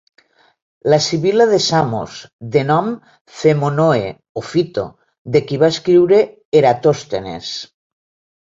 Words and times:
La 0.91 0.97
sibil·la 1.07 1.45
de 1.49 1.59
Samos, 1.65 2.15
de 2.55 2.63
nom 2.71 2.89
Phemonoe, 3.41 4.09
o 4.41 4.45
Phyto, 4.55 4.87
de 5.37 5.45
qui 5.47 5.63
va 5.65 5.71
escriure 5.77 6.23
Eratòstenes. 6.63 7.53